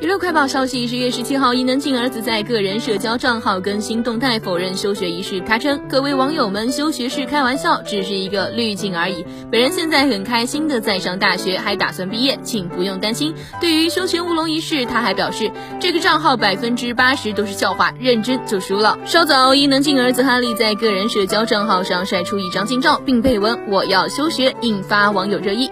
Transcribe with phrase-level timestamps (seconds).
[0.00, 5.40] 娱乐快报消息：十月十七号，伊能静儿子在个人社交账号更新动态否认休学一事。
[5.40, 9.26] 他称：“各位网友们，休学是开玩笑，只是一个滤镜而已。
[9.50, 25.68] 本人现在很开心的在上大学，还打算毕业，请不用担心。”对于休学乌龙一事，他还表示：“这个账号百分之八十都是笑话，认真就输了。”稍早，伊能静儿子哈利在个人社交账号上晒出一张近照，并配文：“我要休学”，引发网友热议。